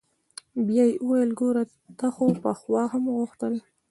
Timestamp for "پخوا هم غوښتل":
2.43-3.53